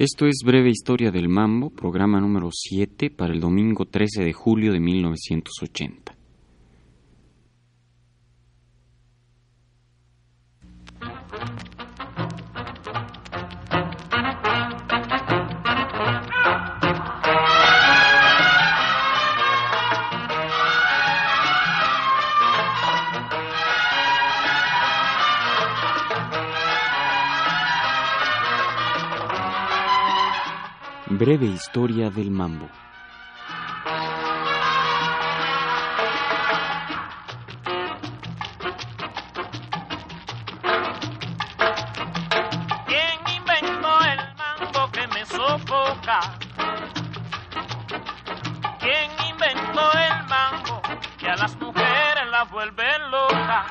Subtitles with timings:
[0.00, 4.72] Esto es Breve Historia del Mambo, programa número 7 para el domingo 13 de julio
[4.72, 6.17] de 1980.
[31.28, 32.70] Breve Historia del Mambo.
[42.86, 46.20] ¿Quién inventó el mambo que me sofoca?
[48.80, 50.80] ¿Quién inventó el mambo
[51.18, 53.66] que a las mujeres las vuelve loca?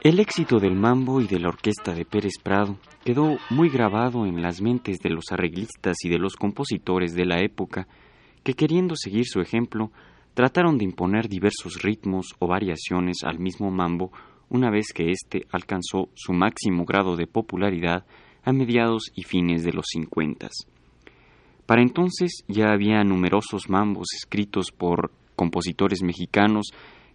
[0.00, 2.76] El éxito del mambo y de la orquesta de Pérez Prado
[3.08, 7.40] quedó muy grabado en las mentes de los arreglistas y de los compositores de la
[7.40, 7.88] época
[8.44, 9.90] que queriendo seguir su ejemplo
[10.34, 14.12] trataron de imponer diversos ritmos o variaciones al mismo mambo
[14.50, 18.04] una vez que éste alcanzó su máximo grado de popularidad
[18.44, 20.66] a mediados y fines de los cincuentas.
[21.64, 26.72] Para entonces ya había numerosos mambos escritos por compositores mexicanos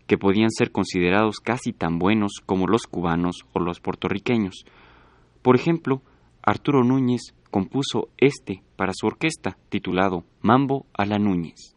[0.08, 4.66] que podían ser considerados casi tan buenos como los cubanos o los puertorriqueños.
[5.44, 6.02] Por ejemplo,
[6.42, 11.76] Arturo Núñez compuso este para su orquesta titulado Mambo a la Núñez.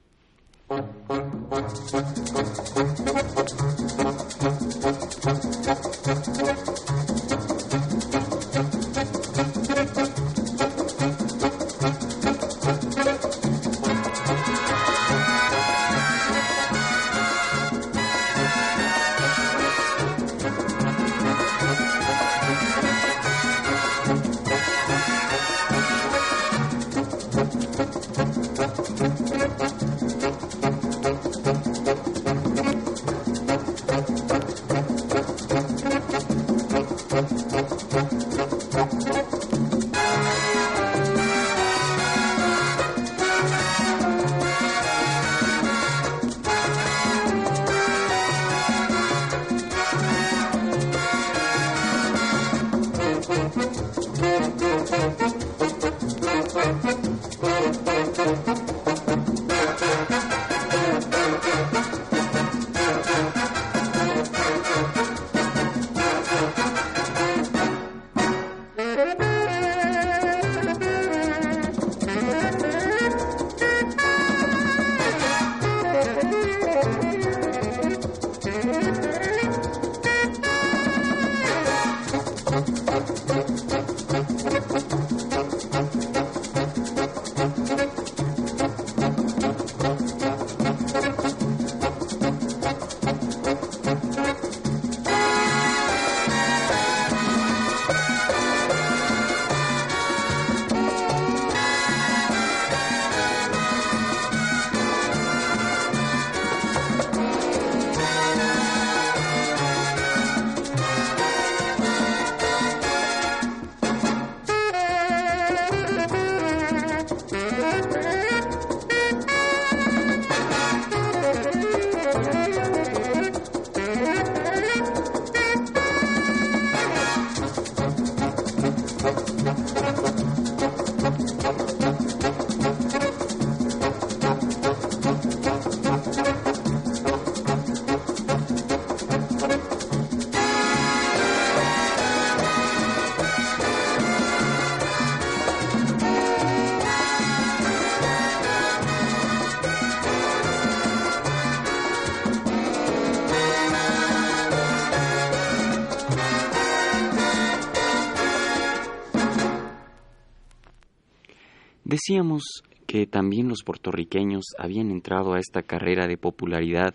[162.08, 166.94] Decíamos que también los puertorriqueños habían entrado a esta carrera de popularidad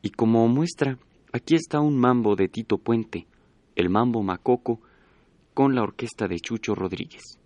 [0.00, 0.96] y como muestra,
[1.32, 3.26] aquí está un mambo de Tito Puente,
[3.74, 4.80] el mambo Macoco,
[5.54, 7.37] con la orquesta de Chucho Rodríguez.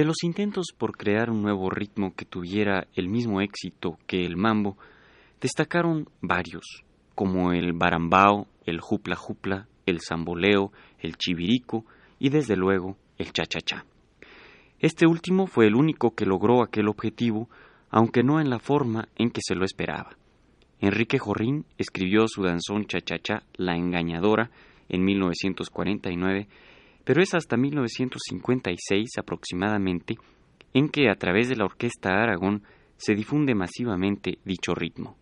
[0.00, 4.34] De los intentos por crear un nuevo ritmo que tuviera el mismo éxito que el
[4.34, 4.78] mambo,
[5.42, 6.64] destacaron varios,
[7.14, 11.84] como el barambao, el jupla jupla, el zamboleo, el chivirico
[12.18, 13.84] y desde luego el cha-cha-cha.
[14.78, 17.50] Este último fue el único que logró aquel objetivo,
[17.90, 20.16] aunque no en la forma en que se lo esperaba.
[20.80, 24.50] Enrique Jorrín escribió su danzón cha-cha-cha La Engañadora
[24.88, 26.48] en 1949,
[27.10, 30.14] pero es hasta 1956 aproximadamente
[30.72, 32.62] en que a través de la Orquesta Aragón
[32.98, 35.16] se difunde masivamente dicho ritmo.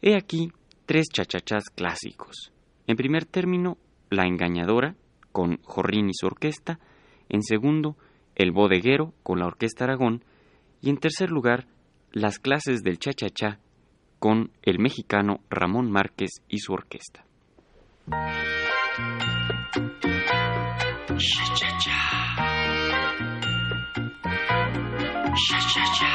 [0.00, 0.52] He aquí
[0.86, 2.52] tres chachachás clásicos.
[2.86, 3.78] En primer término,
[4.10, 4.94] La Engañadora,
[5.32, 6.78] con Jorrín y su orquesta.
[7.28, 7.96] En segundo,
[8.36, 10.22] El Bodeguero, con la Orquesta Aragón.
[10.80, 11.66] Y en tercer lugar,
[12.12, 13.58] las clases del cha-cha-cha
[14.20, 17.24] con el mexicano Ramón Márquez y su orquesta.
[21.22, 21.92] 沙渣渣
[25.36, 26.11] 沙渣渣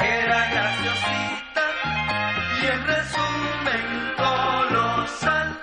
[0.00, 1.64] Era graciosita
[2.62, 5.60] y en resumen colosal.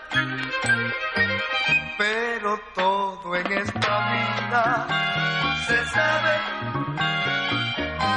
[1.97, 4.87] Pero todo en esta vida
[5.65, 6.35] se sabe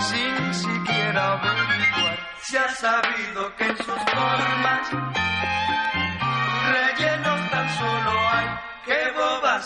[0.00, 2.18] sin siquiera averiguar.
[2.42, 4.90] Se ha sabido que en sus formas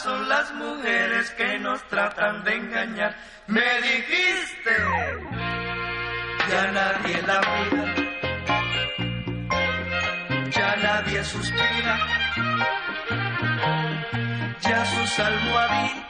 [0.03, 3.17] son las mujeres que nos tratan de engañar.
[3.47, 4.77] Me dijiste,
[6.51, 7.85] ya nadie la mira,
[10.51, 11.99] ya nadie suspira,
[14.61, 16.09] ya sus almohaditas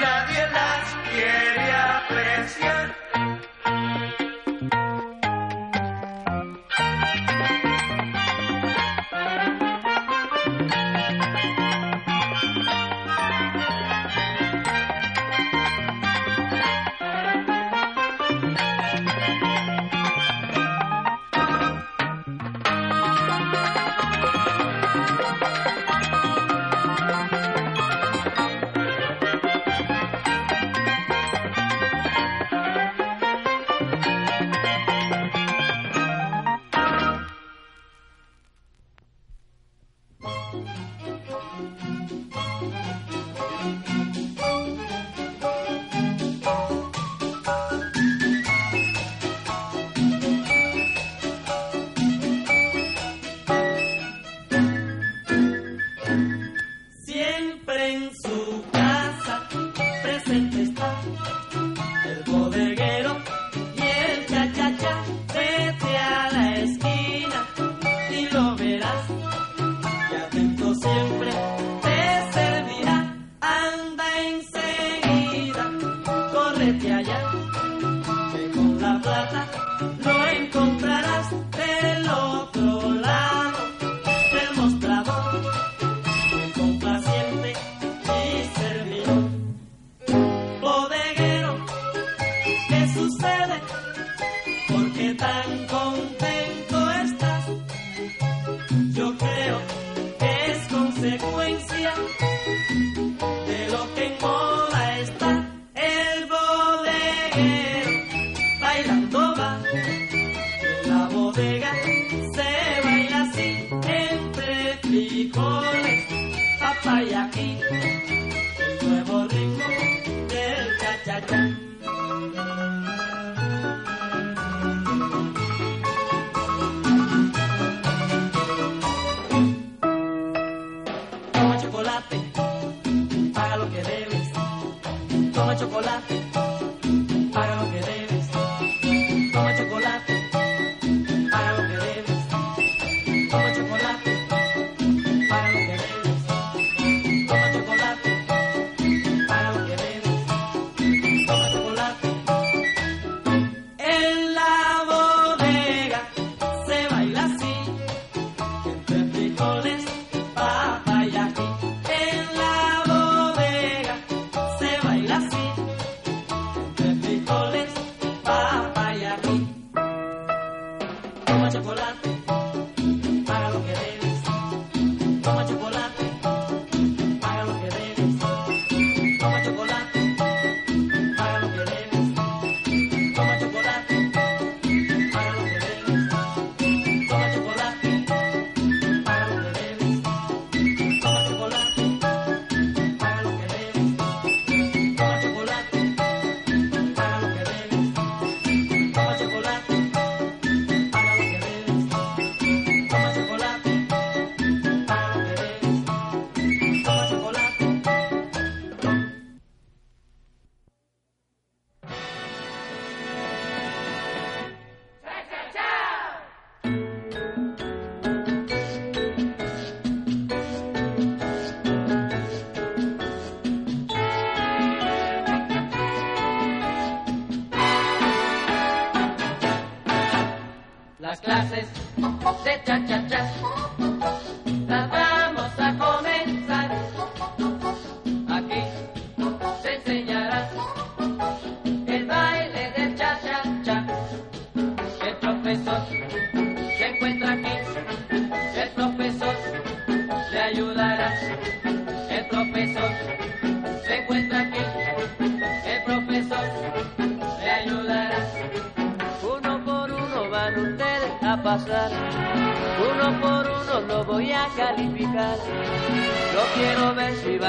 [0.00, 3.05] nadie las quiere apreciar.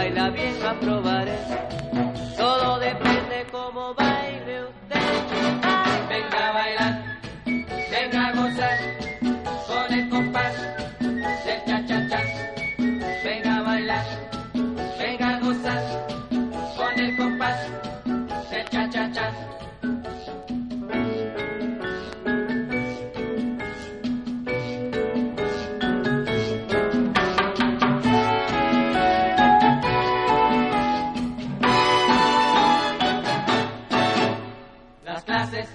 [0.08, 0.47] Baila bien,
[35.52, 35.70] Las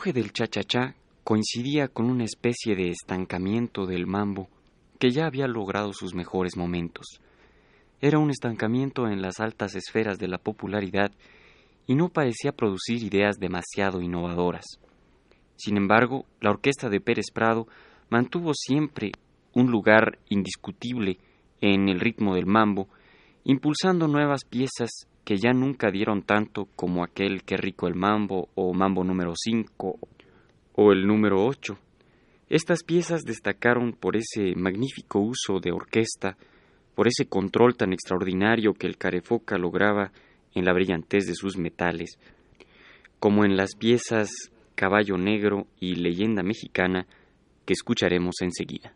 [0.00, 4.48] auge del cha-cha-cha coincidía con una especie de estancamiento del mambo
[4.98, 7.20] que ya había logrado sus mejores momentos.
[8.00, 11.12] Era un estancamiento en las altas esferas de la popularidad
[11.86, 14.64] y no parecía producir ideas demasiado innovadoras.
[15.56, 17.66] Sin embargo, la orquesta de Pérez Prado
[18.08, 19.12] mantuvo siempre
[19.52, 21.18] un lugar indiscutible
[21.60, 22.88] en el ritmo del mambo,
[23.44, 28.72] impulsando nuevas piezas que ya nunca dieron tanto como aquel que rico el mambo o
[28.72, 29.98] mambo número 5
[30.74, 31.78] o el número 8.
[32.48, 36.36] Estas piezas destacaron por ese magnífico uso de orquesta,
[36.94, 40.10] por ese control tan extraordinario que el carefoca lograba
[40.54, 42.18] en la brillantez de sus metales,
[43.18, 44.30] como en las piezas
[44.74, 47.06] Caballo Negro y Leyenda Mexicana
[47.64, 48.94] que escucharemos enseguida.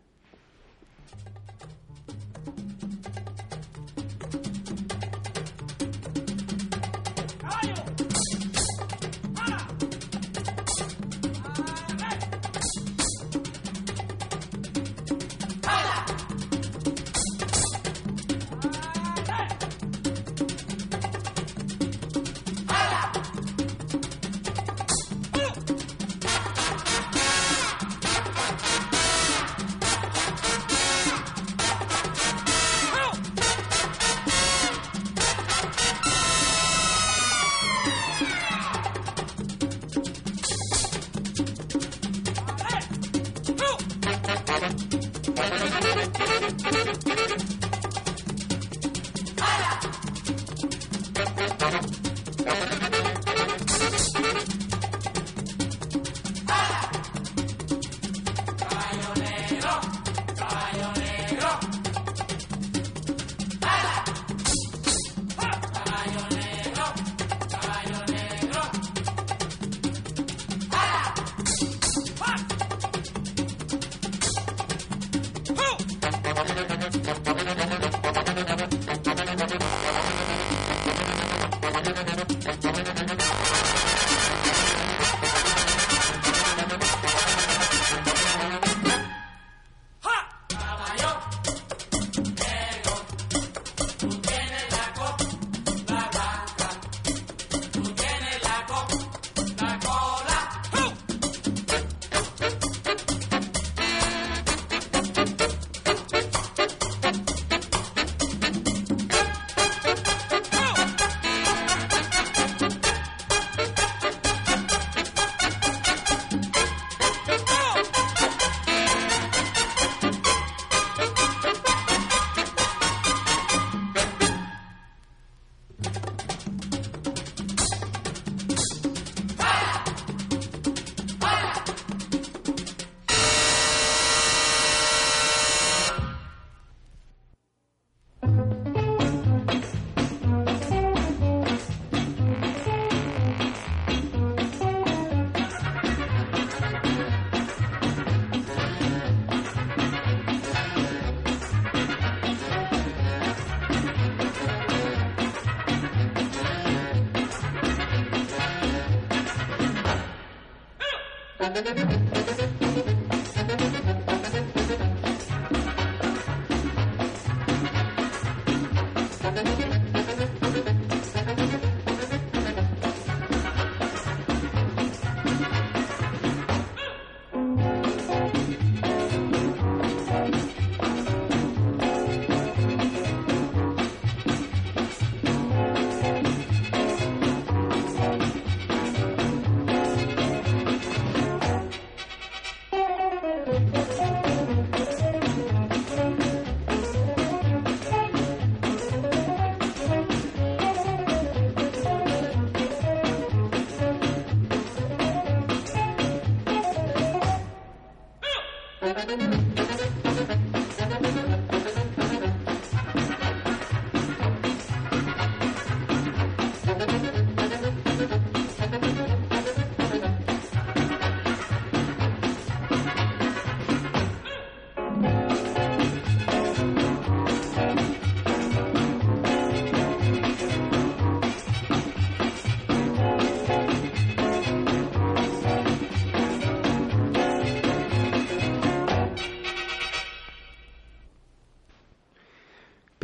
[81.85, 82.64] Thank you.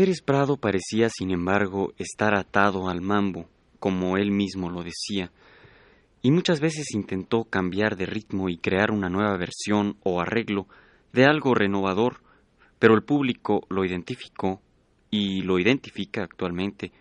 [0.02, 5.32] Pérez Prado parecía, sin embargo, estar atado al mambo, como él mismo lo decía,
[6.24, 10.66] y muchas veces intentó cambiar de ritmo y crear una nueva versión o arreglo
[11.14, 12.24] de algo renovador,
[12.80, 14.60] pero el público lo identificó
[15.12, 16.92] y lo identifica actualmente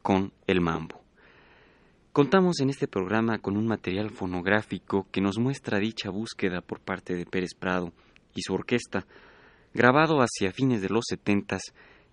[0.00, 1.02] con el mambo.
[2.14, 7.14] Contamos en este programa con un material fonográfico que nos muestra dicha búsqueda por parte
[7.14, 7.92] de Pérez Prado
[8.34, 9.06] y su orquesta,
[9.74, 11.60] grabado hacia fines de los setentas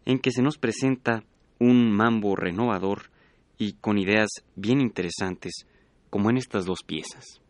[0.10, 1.24] en que se nos presenta
[1.60, 3.12] un mambo renovador
[3.60, 5.68] y con ideas bien interesantes,
[6.10, 7.42] como en estas dos piezas.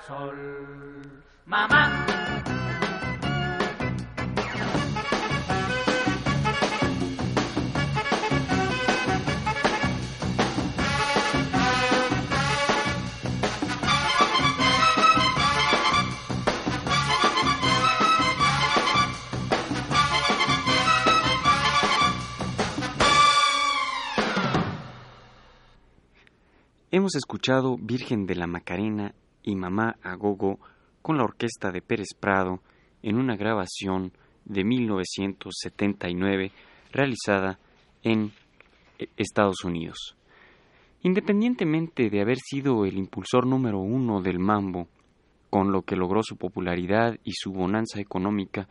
[0.00, 1.22] Sol.
[1.46, 2.04] Mamá.
[26.96, 29.14] Hemos escuchado Virgen de la Macarena
[29.46, 30.60] y Mamá Agogo
[31.00, 32.60] con la orquesta de Pérez Prado
[33.02, 34.12] en una grabación
[34.44, 36.52] de 1979
[36.92, 37.58] realizada
[38.02, 38.32] en
[38.98, 40.16] eh, Estados Unidos.
[41.02, 44.88] Independientemente de haber sido el impulsor número uno del mambo,
[45.48, 48.68] con lo que logró su popularidad y su bonanza económica,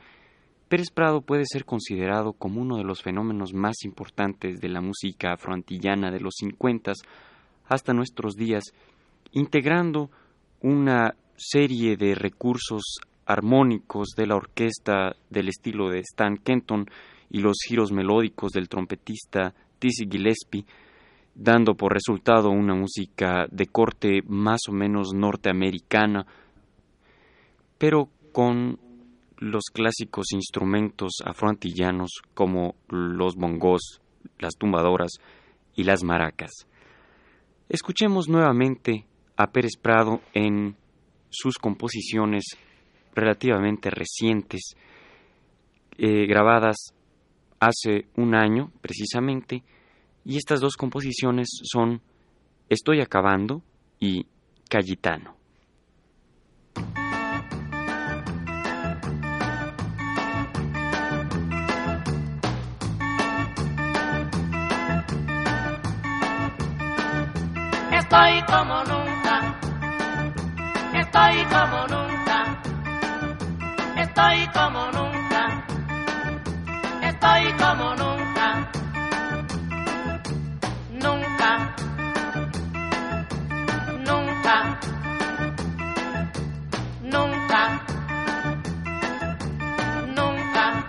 [0.68, 5.32] Pérez Prado puede ser considerado como uno de los fenómenos más importantes de la música
[5.34, 6.92] afroantillana de los 50
[7.68, 8.64] hasta nuestros días,
[9.32, 10.10] integrando
[10.62, 16.86] una serie de recursos armónicos de la orquesta del estilo de Stan Kenton
[17.30, 20.66] y los giros melódicos del trompetista Dizzy Gillespie,
[21.34, 26.26] dando por resultado una música de corte más o menos norteamericana,
[27.78, 28.80] pero con
[29.38, 34.02] los clásicos instrumentos afroantillanos como los bongos,
[34.40, 35.12] las tumbadoras
[35.76, 36.68] y las maracas.
[37.68, 39.06] Escuchemos nuevamente
[39.38, 40.76] a Pérez Prado en
[41.30, 42.46] sus composiciones
[43.14, 44.76] relativamente recientes,
[45.98, 46.94] eh, grabadas
[47.60, 49.64] hace un año precisamente,
[50.24, 52.02] y estas dos composiciones son
[52.68, 53.62] Estoy acabando
[54.00, 54.26] y
[54.68, 55.36] Cayetano.
[67.92, 69.05] Estoy como nunca.
[71.36, 72.58] Estoy como nunca.
[73.98, 75.66] Estoy como nunca.
[77.02, 78.72] Estoy como nunca.
[80.94, 81.76] Nunca.
[84.08, 84.80] Nunca.
[87.04, 87.82] Nunca.
[90.16, 90.86] Nunca.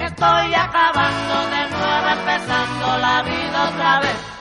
[0.00, 4.37] Estoy acabando de nuevo, empezando la vida otra vez.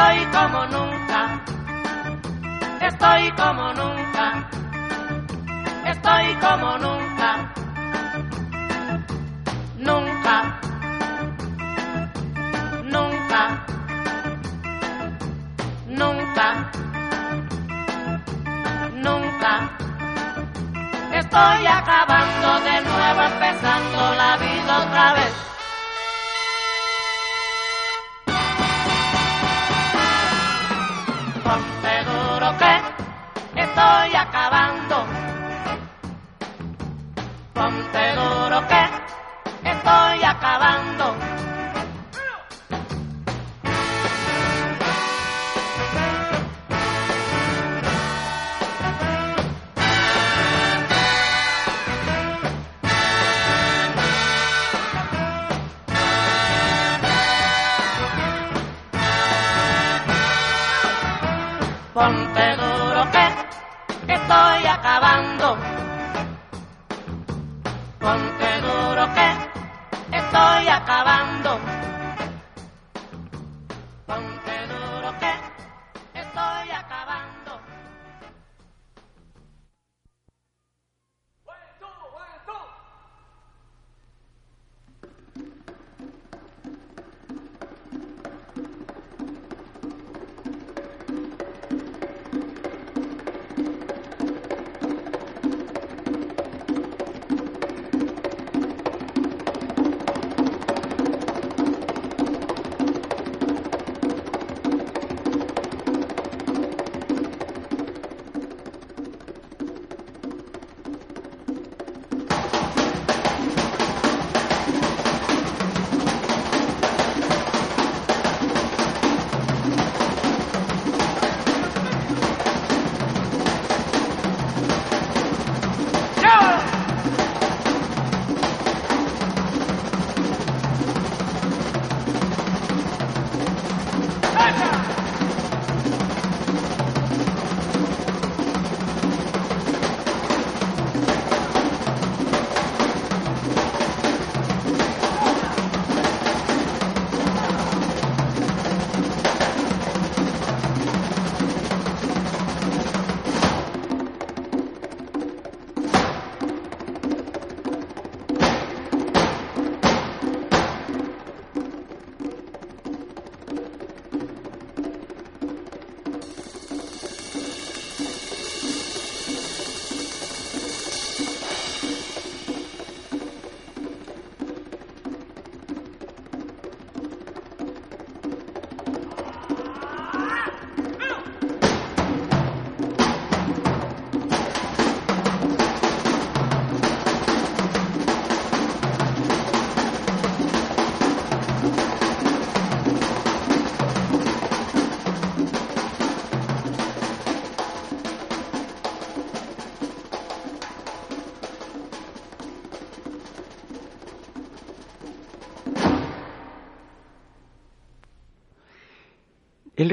[0.00, 1.40] Estoy como nunca.
[2.80, 4.48] Estoy como nunca.
[5.84, 7.52] Estoy como nunca.
[9.78, 10.60] Nunca.
[12.84, 13.42] Nunca.
[15.86, 16.70] Nunca.
[18.96, 19.70] Nunca.
[21.12, 25.59] Estoy acabando de nuevo, empezando la vida otra vez.
[33.90, 35.06] Estoy acabando.
[37.52, 41.49] Ponte duro que estoy acabando.
[64.30, 65.29] Estoy acabando.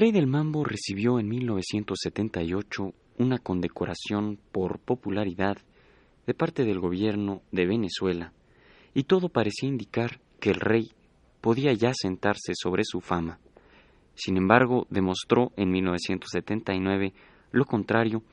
[0.07, 5.57] Rey del mambo recibió en 1978 una condecoración por popularidad
[6.25, 8.31] de parte del gobierno de Venezuela,
[8.93, 10.93] y todo parecía indicar que el rey
[11.41, 13.39] podía ya sentarse sobre su fama.
[14.15, 17.13] Sin embargo, demostró en 1979
[17.51, 18.23] lo contrario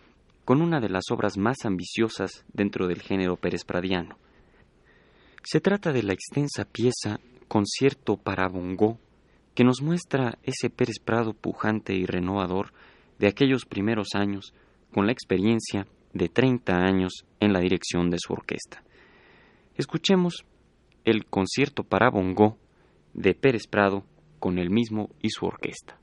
[0.45, 4.17] con una de las obras más ambiciosas dentro del género Pérez Pradiano.
[5.43, 9.01] Se trata de la extensa pieza Concierto para Bongo,
[9.55, 12.73] que nos muestra ese Pérez Prado pujante y renovador
[13.19, 14.53] de aquellos primeros años,
[14.93, 18.83] con la experiencia de 30 años en la dirección de su orquesta.
[19.77, 20.45] Escuchemos
[21.05, 22.57] el concierto para bongo
[23.13, 24.05] de Pérez Prado
[24.39, 25.99] con el mismo y su orquesta.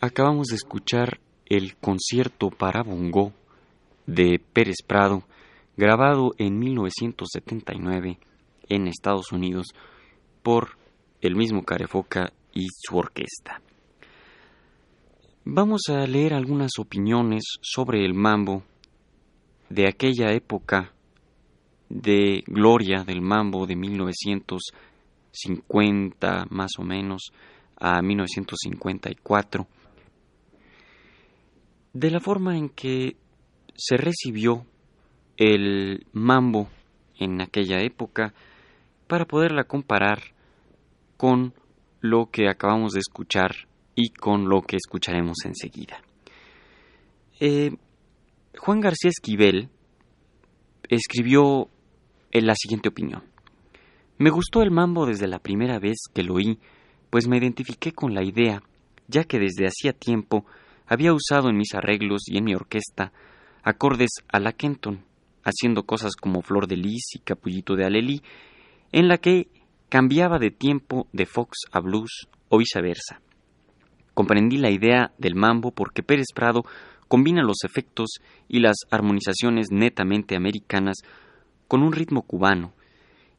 [0.00, 3.34] Acabamos de escuchar el concierto para bongo
[4.06, 5.24] de Pérez Prado,
[5.76, 8.18] grabado en 1979
[8.70, 9.74] en Estados Unidos
[10.42, 10.78] por
[11.20, 13.60] el mismo Carefoca y su orquesta.
[15.44, 18.62] Vamos a leer algunas opiniones sobre el mambo
[19.68, 20.94] de aquella época
[21.90, 27.32] de gloria del mambo de 1950 más o menos
[27.80, 29.66] a 1954,
[31.92, 33.16] de la forma en que
[33.74, 34.66] se recibió
[35.36, 36.68] el mambo
[37.18, 38.34] en aquella época
[39.06, 40.20] para poderla comparar
[41.16, 41.54] con
[42.00, 46.00] lo que acabamos de escuchar y con lo que escucharemos enseguida.
[47.40, 47.72] Eh,
[48.56, 49.68] Juan García Esquivel
[50.88, 51.68] escribió
[52.30, 53.24] en la siguiente opinión.
[54.18, 56.58] Me gustó el mambo desde la primera vez que lo oí,
[57.10, 58.62] pues me identifiqué con la idea,
[59.06, 60.44] ya que desde hacía tiempo
[60.86, 63.12] había usado en mis arreglos y en mi orquesta
[63.62, 65.04] acordes a la Kenton,
[65.44, 68.22] haciendo cosas como Flor de Lis y Capullito de Alelí,
[68.92, 69.48] en la que
[69.88, 73.20] cambiaba de tiempo de Fox a blues o viceversa.
[74.14, 76.64] Comprendí la idea del mambo porque Pérez Prado
[77.08, 80.96] combina los efectos y las armonizaciones netamente americanas
[81.66, 82.72] con un ritmo cubano,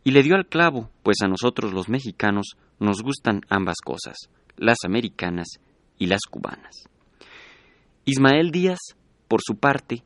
[0.03, 4.15] y le dio al clavo, pues a nosotros los mexicanos nos gustan ambas cosas,
[4.57, 5.47] las americanas
[5.97, 6.86] y las cubanas.
[8.05, 8.80] Ismael Díaz,
[9.27, 10.03] por su parte,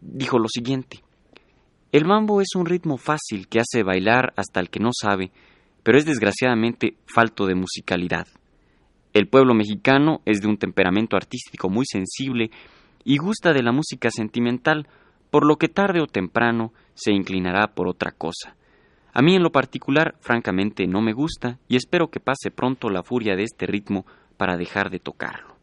[0.00, 1.02] dijo lo siguiente,
[1.92, 5.32] el mambo es un ritmo fácil que hace bailar hasta el que no sabe,
[5.82, 8.28] pero es desgraciadamente falto de musicalidad.
[9.12, 12.52] El pueblo mexicano es de un temperamento artístico muy sensible
[13.02, 14.86] y gusta de la música sentimental,
[15.30, 18.54] por lo que tarde o temprano se inclinará por otra cosa.
[19.12, 23.02] A mí en lo particular, francamente, no me gusta y espero que pase pronto la
[23.02, 24.06] furia de este ritmo
[24.36, 25.56] para dejar de tocarlo.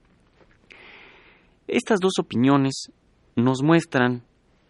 [1.67, 2.91] Estas dos opiniones
[3.35, 4.23] nos muestran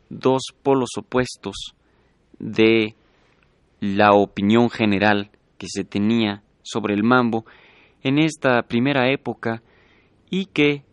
[0.09, 1.75] dos polos opuestos
[2.39, 2.95] de
[3.79, 7.45] la opinión general que se tenía sobre el mambo
[8.01, 9.63] en esta primera época
[10.29, 10.83] y que,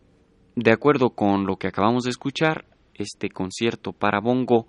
[0.56, 2.64] de acuerdo con lo que acabamos de escuchar,
[2.94, 4.68] este concierto para bongo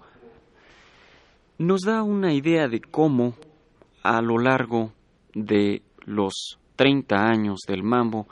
[1.58, 3.36] nos da una idea de cómo
[4.04, 4.94] a lo largo
[5.34, 8.28] de los 30 años del mambo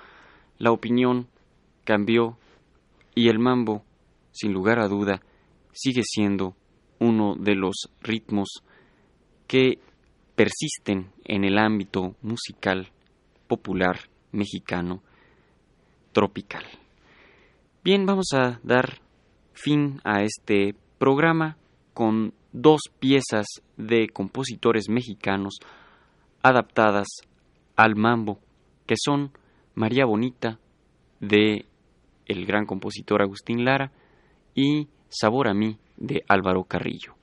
[0.57, 1.27] la opinión
[1.85, 2.37] cambió
[3.15, 3.83] y el mambo,
[4.31, 5.21] sin lugar a duda,
[5.71, 6.55] sigue siendo
[6.99, 8.63] uno de los ritmos
[9.47, 9.79] que
[10.35, 12.91] persisten en el ámbito musical
[13.47, 13.99] popular
[14.31, 15.01] mexicano
[16.11, 16.63] tropical.
[17.83, 18.99] Bien, vamos a dar
[19.53, 21.57] fin a este programa
[21.93, 23.47] con dos piezas
[23.77, 25.55] de compositores mexicanos
[26.41, 27.07] adaptadas
[27.75, 28.39] al mambo,
[28.85, 29.31] que son
[29.75, 30.59] María Bonita
[31.19, 31.65] de
[32.25, 33.91] el gran compositor Agustín Lara
[34.55, 37.15] y Sabor a mí de Álvaro Carrillo.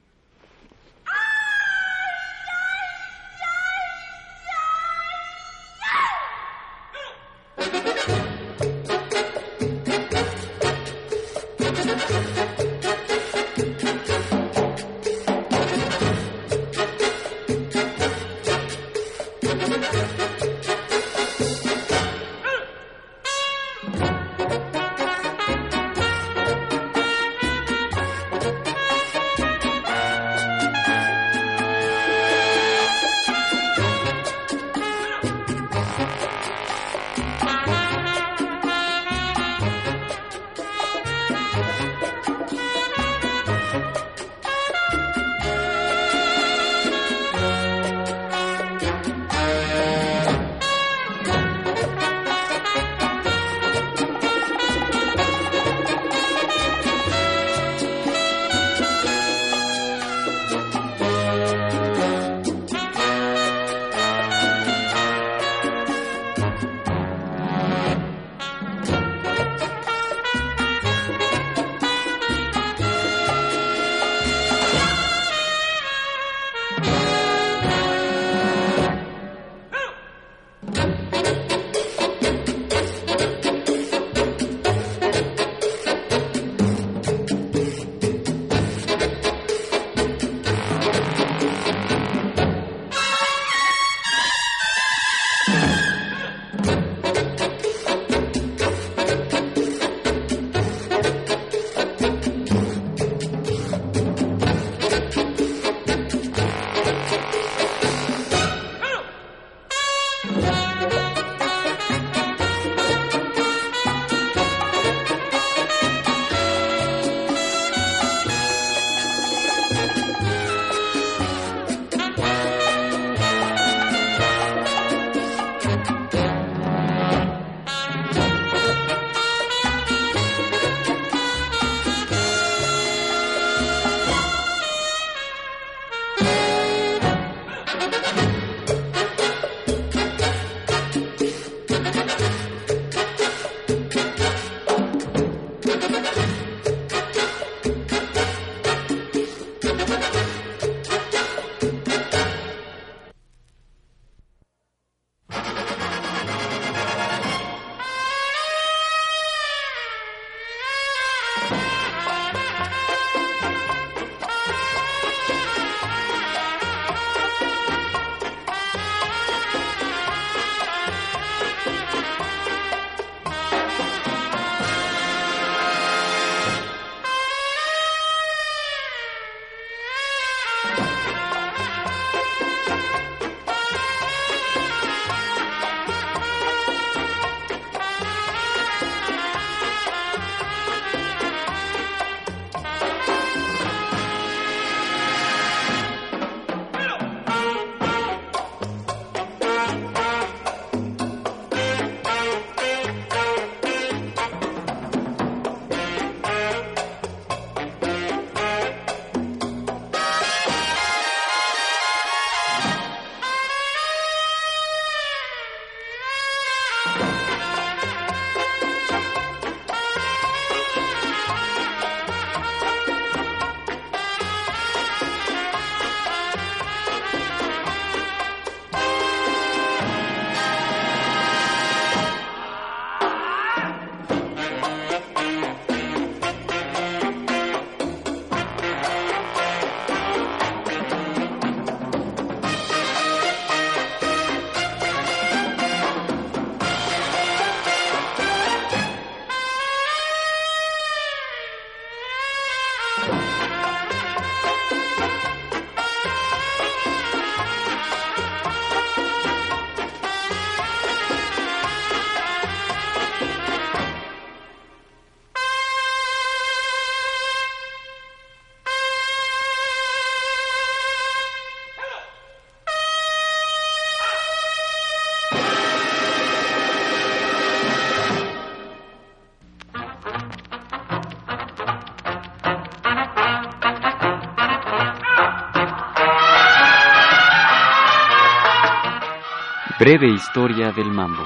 [289.81, 291.25] Breve historia del mambo.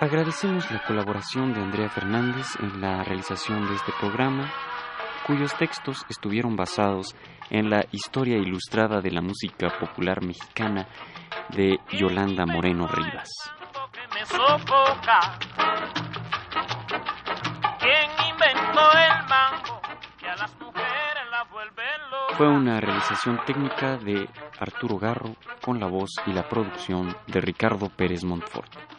[0.00, 4.50] Agradecemos la colaboración de Andrea Fernández en la realización de este programa,
[5.28, 7.14] cuyos textos estuvieron basados
[7.48, 10.88] en la historia ilustrada de la música popular mexicana
[11.50, 13.30] de Yolanda Moreno Rivas.
[22.40, 24.26] Fue una realización técnica de
[24.58, 28.89] Arturo Garro con la voz y la producción de Ricardo Pérez Montfort.